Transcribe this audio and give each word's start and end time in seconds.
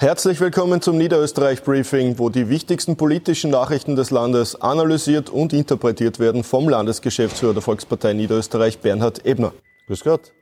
Herzlich 0.00 0.38
willkommen 0.38 0.80
zum 0.80 0.96
Niederösterreich 0.96 1.64
Briefing, 1.64 2.20
wo 2.20 2.28
die 2.28 2.48
wichtigsten 2.48 2.96
politischen 2.96 3.50
Nachrichten 3.50 3.96
des 3.96 4.12
Landes 4.12 4.54
analysiert 4.54 5.28
und 5.28 5.52
interpretiert 5.52 6.20
werden 6.20 6.44
vom 6.44 6.68
Landesgeschäftsführer 6.68 7.52
der 7.52 7.62
Volkspartei 7.62 8.12
Niederösterreich, 8.12 8.78
Bernhard 8.78 9.26
Ebner. 9.26 9.52
Grüß 9.88 10.04
Gott. 10.04 10.32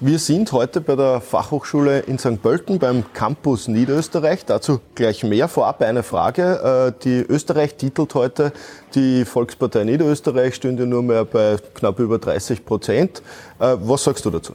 Wir 0.00 0.18
sind 0.18 0.52
heute 0.52 0.82
bei 0.82 0.96
der 0.96 1.22
Fachhochschule 1.22 2.00
in 2.00 2.18
St. 2.18 2.42
Pölten 2.42 2.78
beim 2.78 3.10
Campus 3.14 3.68
Niederösterreich. 3.68 4.44
Dazu 4.44 4.80
gleich 4.94 5.24
mehr. 5.24 5.48
Vorab 5.48 5.80
eine 5.80 6.02
Frage. 6.02 6.92
Äh, 6.94 7.02
die 7.02 7.20
Österreich 7.26 7.76
titelt 7.76 8.14
heute, 8.14 8.52
die 8.94 9.24
Volkspartei 9.24 9.84
Niederösterreich 9.84 10.54
stünde 10.54 10.86
nur 10.86 11.02
mehr 11.02 11.24
bei 11.24 11.56
knapp 11.72 11.98
über 12.00 12.18
30 12.18 12.66
Prozent. 12.66 13.22
Äh, 13.60 13.78
was 13.80 14.04
sagst 14.04 14.26
du 14.26 14.30
dazu? 14.30 14.52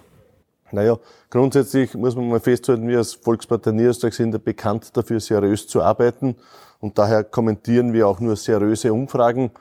Naja, 0.74 0.98
grundsätzlich 1.30 1.94
muss 1.94 2.16
man 2.16 2.28
mal 2.28 2.40
festhalten, 2.40 2.88
wir 2.88 2.98
als 2.98 3.14
Volkspartei 3.14 3.72
Niederösterreich 3.72 4.16
sind 4.16 4.34
ja 4.34 4.40
bekannt 4.44 4.98
dafür, 4.98 5.20
seriös 5.20 5.68
zu 5.68 5.84
arbeiten. 5.84 6.36
Und 6.80 6.98
daher 6.98 7.24
kommentieren 7.24 7.94
wir 7.94 8.08
auch 8.08 8.20
nur 8.20 8.36
seriöse 8.36 8.92
Umfragen. 8.92 9.52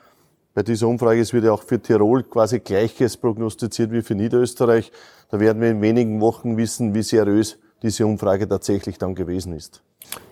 Bei 0.55 0.63
dieser 0.63 0.87
Umfrage 0.87 1.21
es 1.21 1.31
wird 1.31 1.45
ja 1.45 1.51
auch 1.51 1.61
für 1.61 1.79
Tirol 1.79 2.23
quasi 2.23 2.59
Gleiches 2.59 3.17
prognostiziert 3.17 3.91
wie 3.91 4.01
für 4.01 4.15
Niederösterreich. 4.15 4.91
Da 5.29 5.39
werden 5.39 5.61
wir 5.61 5.69
in 5.69 5.81
wenigen 5.81 6.19
Wochen 6.19 6.57
wissen, 6.57 6.95
wie 6.95 7.03
seriös 7.03 7.57
diese 7.83 8.07
Umfrage 8.07 8.47
tatsächlich 8.47 8.97
dann 8.97 9.13
gewesen 9.13 9.53
ist. 9.53 9.83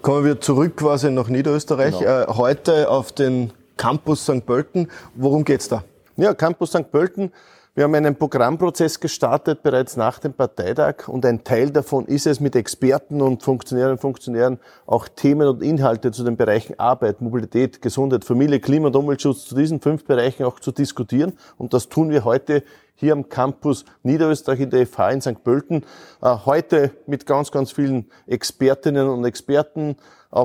Kommen 0.01 0.25
wir 0.25 0.41
zurück 0.41 0.77
quasi 0.77 1.11
nach 1.11 1.27
Niederösterreich. 1.27 1.99
Genau. 1.99 2.21
Äh, 2.23 2.25
heute 2.27 2.89
auf 2.89 3.11
den 3.11 3.53
Campus 3.77 4.23
St. 4.23 4.45
Pölten. 4.47 4.89
Worum 5.13 5.43
geht's 5.43 5.67
da? 5.69 5.83
Ja, 6.17 6.33
Campus 6.33 6.69
St. 6.69 6.91
Pölten 6.91 7.31
wir 7.73 7.85
haben 7.85 7.95
einen 7.95 8.17
Programmprozess 8.17 8.99
gestartet 8.99 9.63
bereits 9.63 9.95
nach 9.95 10.19
dem 10.19 10.33
Parteitag 10.33 11.07
und 11.07 11.25
ein 11.25 11.45
Teil 11.45 11.71
davon 11.71 12.05
ist 12.05 12.27
es, 12.27 12.41
mit 12.41 12.53
Experten 12.53 13.21
und 13.21 13.43
Funktionärinnen 13.43 13.93
und 13.93 14.01
Funktionären 14.01 14.59
auch 14.85 15.07
Themen 15.07 15.47
und 15.47 15.63
Inhalte 15.63 16.11
zu 16.11 16.25
den 16.25 16.35
Bereichen 16.35 16.77
Arbeit, 16.77 17.21
Mobilität, 17.21 17.81
Gesundheit, 17.81 18.25
Familie, 18.25 18.59
Klima 18.59 18.87
und 18.87 18.97
Umweltschutz 18.97 19.45
zu 19.45 19.55
diesen 19.55 19.79
fünf 19.79 20.03
Bereichen 20.03 20.43
auch 20.43 20.59
zu 20.59 20.73
diskutieren. 20.73 21.37
Und 21.57 21.73
das 21.73 21.87
tun 21.87 22.09
wir 22.09 22.25
heute 22.25 22.63
hier 23.01 23.13
am 23.13 23.27
Campus 23.27 23.83
Niederösterreich 24.03 24.61
in 24.61 24.69
der 24.69 24.87
FH 24.87 25.09
in 25.09 25.21
St. 25.21 25.43
Pölten. 25.43 25.83
Äh, 26.21 26.35
heute 26.45 26.91
mit 27.07 27.25
ganz, 27.25 27.51
ganz 27.51 27.71
vielen 27.71 28.05
Expertinnen 28.27 29.09
und 29.09 29.25
Experten. 29.25 29.97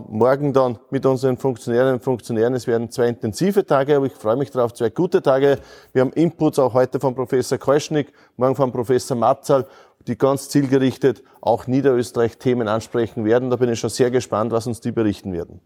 Morgen 0.09 0.53
dann 0.53 0.81
mit 0.91 1.07
unseren 1.07 1.37
Funktionärinnen 1.37 1.95
und 1.95 2.03
Funktionären. 2.03 2.55
Es 2.55 2.67
werden 2.67 2.91
zwei 2.91 3.07
intensive 3.07 3.65
Tage, 3.65 3.95
aber 3.95 4.07
ich 4.07 4.15
freue 4.15 4.35
mich 4.35 4.51
darauf, 4.51 4.75
zwei 4.75 4.91
gute 4.91 5.23
Tage. 5.23 5.61
Wir 5.93 6.01
haben 6.01 6.13
Inputs 6.13 6.59
auch 6.59 6.75
heute 6.75 6.99
von 6.99 7.15
Professor 7.15 7.57
Keuschnick, 7.57 8.13
morgen 8.37 8.57
von 8.57 8.73
Professor 8.73 9.17
Matzal, 9.17 9.65
die 10.09 10.19
ganz 10.19 10.49
zielgerichtet 10.49 11.23
auch 11.41 11.69
Niederösterreich 11.69 12.37
Themen 12.39 12.67
ansprechen 12.67 13.25
werden. 13.25 13.49
Da 13.51 13.57
bin 13.57 13.71
ich 13.71 13.79
schon 13.79 13.91
sehr 13.91 14.11
gespannt, 14.11 14.51
was 14.51 14.67
uns 14.67 14.81
die 14.81 14.91
berichten 14.91 15.33
werden. 15.33 15.61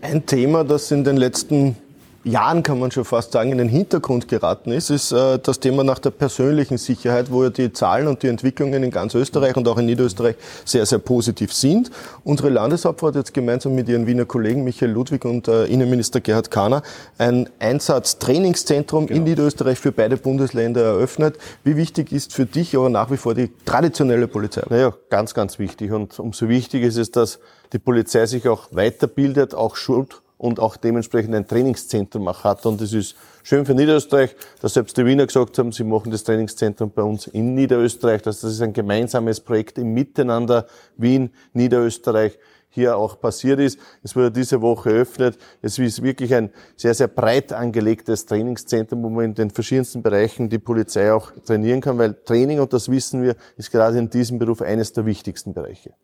Ein 0.00 0.24
Thema, 0.24 0.64
das 0.64 0.90
in 0.90 1.04
den 1.04 1.18
letzten 1.18 1.76
Jahren, 2.26 2.64
kann 2.64 2.80
man 2.80 2.90
schon 2.90 3.04
fast 3.04 3.30
sagen, 3.30 3.52
in 3.52 3.58
den 3.58 3.68
Hintergrund 3.68 4.26
geraten 4.26 4.72
ist, 4.72 4.90
ist 4.90 5.12
äh, 5.12 5.38
das 5.38 5.60
Thema 5.60 5.84
nach 5.84 6.00
der 6.00 6.10
persönlichen 6.10 6.76
Sicherheit, 6.76 7.30
wo 7.30 7.44
ja 7.44 7.50
die 7.50 7.72
Zahlen 7.72 8.08
und 8.08 8.24
die 8.24 8.26
Entwicklungen 8.26 8.82
in 8.82 8.90
ganz 8.90 9.14
Österreich 9.14 9.56
und 9.56 9.68
auch 9.68 9.78
in 9.78 9.86
Niederösterreich 9.86 10.34
sehr, 10.64 10.84
sehr 10.86 10.98
positiv 10.98 11.52
sind. 11.52 11.92
Unsere 12.24 12.48
Landeshauptfrau 12.48 13.08
hat 13.08 13.14
jetzt 13.14 13.32
gemeinsam 13.32 13.76
mit 13.76 13.88
ihren 13.88 14.08
Wiener 14.08 14.24
Kollegen 14.24 14.64
Michael 14.64 14.90
Ludwig 14.90 15.24
und 15.24 15.46
äh, 15.46 15.66
Innenminister 15.66 16.20
Gerhard 16.20 16.50
Kahner 16.50 16.82
ein 17.16 17.48
Einsatztrainingszentrum 17.60 19.06
genau. 19.06 19.18
in 19.18 19.24
Niederösterreich 19.24 19.78
für 19.78 19.92
beide 19.92 20.16
Bundesländer 20.16 20.82
eröffnet. 20.82 21.38
Wie 21.62 21.76
wichtig 21.76 22.10
ist 22.10 22.32
für 22.34 22.44
dich 22.44 22.76
aber 22.76 22.90
nach 22.90 23.12
wie 23.12 23.18
vor 23.18 23.34
die 23.34 23.52
traditionelle 23.64 24.26
Polizei? 24.26 24.62
Naja, 24.68 24.92
ganz, 25.10 25.32
ganz 25.32 25.60
wichtig. 25.60 25.92
Und 25.92 26.18
umso 26.18 26.48
wichtiger 26.48 26.88
ist 26.88 26.96
es, 26.96 27.12
dass 27.12 27.38
die 27.72 27.78
Polizei 27.78 28.26
sich 28.26 28.48
auch 28.48 28.66
weiterbildet, 28.72 29.54
auch 29.54 29.76
schult 29.76 30.22
und 30.38 30.60
auch 30.60 30.76
dementsprechend 30.76 31.34
ein 31.34 31.46
Trainingszentrum 31.46 32.28
auch 32.28 32.44
hat. 32.44 32.66
Und 32.66 32.80
es 32.80 32.92
ist 32.92 33.16
schön 33.42 33.64
für 33.64 33.74
Niederösterreich, 33.74 34.36
dass 34.60 34.74
selbst 34.74 34.96
die 34.96 35.06
Wiener 35.06 35.26
gesagt 35.26 35.58
haben, 35.58 35.72
sie 35.72 35.84
machen 35.84 36.10
das 36.10 36.24
Trainingszentrum 36.24 36.90
bei 36.90 37.02
uns 37.02 37.26
in 37.26 37.54
Niederösterreich. 37.54 38.22
Das 38.22 38.44
ist 38.44 38.60
ein 38.60 38.72
gemeinsames 38.72 39.40
Projekt 39.40 39.78
im 39.78 39.94
Miteinander 39.94 40.66
Wien, 40.96 41.30
Niederösterreich 41.52 42.38
hier 42.76 42.98
auch 42.98 43.18
passiert 43.18 43.58
ist. 43.58 43.78
Es 44.02 44.14
wurde 44.14 44.30
diese 44.30 44.60
Woche 44.60 44.90
eröffnet. 44.90 45.38
Es 45.62 45.78
ist 45.78 46.02
wirklich 46.02 46.34
ein 46.34 46.50
sehr, 46.76 46.92
sehr 46.92 47.08
breit 47.08 47.52
angelegtes 47.52 48.26
Trainingszentrum, 48.26 49.02
wo 49.02 49.08
man 49.08 49.24
in 49.24 49.34
den 49.34 49.50
verschiedensten 49.50 50.02
Bereichen 50.02 50.50
die 50.50 50.58
Polizei 50.58 51.10
auch 51.10 51.32
trainieren 51.46 51.80
kann, 51.80 51.96
weil 51.96 52.12
Training, 52.12 52.60
und 52.60 52.74
das 52.74 52.90
wissen 52.90 53.22
wir, 53.22 53.34
ist 53.56 53.70
gerade 53.72 53.98
in 53.98 54.10
diesem 54.10 54.38
Beruf 54.38 54.60
eines 54.60 54.92
der 54.92 55.06
wichtigsten 55.06 55.54
Bereiche. 55.54 55.94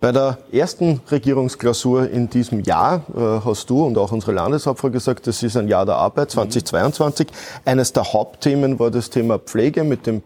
Bei 0.00 0.12
der 0.12 0.38
ersten 0.52 1.00
Regierungsklausur 1.10 2.08
in 2.08 2.30
diesem 2.30 2.60
Jahr 2.60 3.02
äh, 3.16 3.44
hast 3.44 3.68
du 3.68 3.84
und 3.84 3.98
auch 3.98 4.12
unsere 4.12 4.30
Landeshauptfrau 4.30 4.90
gesagt, 4.90 5.26
das 5.26 5.42
ist 5.42 5.56
ein 5.56 5.66
Jahr 5.66 5.84
der 5.86 5.96
Arbeit 5.96 6.30
2022. 6.30 7.26
Mhm. 7.26 7.32
Eines 7.64 7.92
der 7.92 8.12
Hauptthemen 8.12 8.78
war 8.78 8.92
das 8.92 9.10
Thema 9.10 9.40
Pflege 9.40 9.82
mit 9.82 10.06
dem 10.06 10.22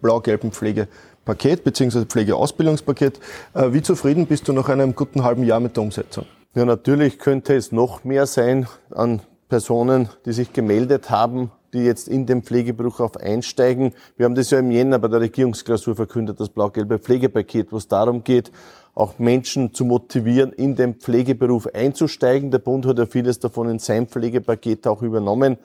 blau-gelben 0.00 0.52
Pflegepaket 0.52 1.64
bzw. 1.64 2.06
Pflegeausbildungspaket. 2.06 3.20
Äh, 3.52 3.74
wie 3.74 3.82
zufrieden 3.82 4.24
bist 4.24 4.48
du 4.48 4.54
nach 4.54 4.70
einem 4.70 4.94
guten 4.94 5.22
halben 5.22 5.44
Jahr 5.44 5.60
mit 5.60 5.76
der 5.76 5.82
Umsetzung? 5.82 6.24
Ja, 6.54 6.64
natürlich 6.64 7.18
könnte 7.18 7.54
es 7.54 7.72
noch 7.72 8.04
mehr 8.04 8.24
sein 8.24 8.68
an 8.90 9.20
Personen, 9.50 10.08
die 10.24 10.32
sich 10.32 10.54
gemeldet 10.54 11.10
haben, 11.10 11.50
die 11.72 11.84
jetzt 11.84 12.08
in 12.08 12.26
den 12.26 12.42
Pflegeberuf 12.42 13.00
auf 13.00 13.16
einsteigen. 13.16 13.94
Wir 14.16 14.24
haben 14.24 14.34
das 14.34 14.50
ja 14.50 14.58
im 14.58 14.70
Jänner 14.70 14.98
bei 14.98 15.08
der 15.08 15.20
Regierungsklausur 15.20 15.96
verkündet, 15.96 16.40
das 16.40 16.48
blau-gelbe 16.48 16.98
Pflegepaket, 16.98 17.72
wo 17.72 17.76
es 17.76 17.88
darum 17.88 18.24
geht, 18.24 18.50
auch 18.94 19.18
Menschen 19.18 19.72
zu 19.72 19.84
motivieren, 19.84 20.52
in 20.52 20.74
den 20.76 20.94
Pflegeberuf 20.94 21.68
einzusteigen. 21.74 22.50
Der 22.50 22.58
Bund 22.58 22.86
hat 22.86 22.98
ja 22.98 23.06
vieles 23.06 23.38
davon 23.38 23.68
in 23.68 23.78
sein 23.78 24.06
Pflegepaket 24.06 24.86
auch 24.86 25.02
übernommen. 25.02 25.58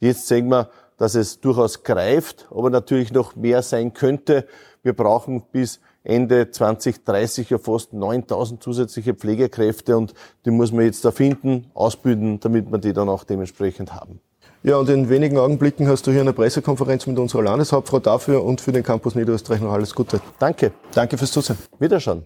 Jetzt 0.00 0.26
sehen 0.26 0.48
wir, 0.48 0.70
dass 0.96 1.14
es 1.14 1.40
durchaus 1.40 1.82
greift, 1.82 2.46
aber 2.50 2.70
natürlich 2.70 3.12
noch 3.12 3.36
mehr 3.36 3.62
sein 3.62 3.94
könnte. 3.94 4.46
Wir 4.82 4.92
brauchen 4.92 5.42
bis 5.50 5.80
Ende 6.04 6.50
2030 6.50 7.50
ja 7.50 7.58
fast 7.58 7.94
9000 7.94 8.62
zusätzliche 8.62 9.14
Pflegekräfte 9.14 9.96
und 9.96 10.12
die 10.44 10.50
muss 10.50 10.70
man 10.72 10.84
jetzt 10.84 11.04
da 11.04 11.10
finden, 11.10 11.70
ausbilden, 11.72 12.40
damit 12.40 12.70
wir 12.70 12.78
die 12.78 12.92
dann 12.92 13.08
auch 13.08 13.24
dementsprechend 13.24 13.94
haben. 13.94 14.20
Ja, 14.66 14.78
und 14.78 14.88
in 14.88 15.10
wenigen 15.10 15.36
Augenblicken 15.36 15.86
hast 15.88 16.06
du 16.06 16.10
hier 16.10 16.22
eine 16.22 16.32
Pressekonferenz 16.32 17.06
mit 17.06 17.18
unserer 17.18 17.42
Landeshauptfrau 17.42 17.98
dafür 17.98 18.42
und 18.42 18.62
für 18.62 18.72
den 18.72 18.82
Campus 18.82 19.14
Niederösterreich 19.14 19.60
noch 19.60 19.72
alles 19.72 19.94
Gute. 19.94 20.22
Danke. 20.38 20.72
Danke 20.94 21.18
fürs 21.18 21.32
Zusehen. 21.32 21.58
Wiederschauen. 21.78 22.22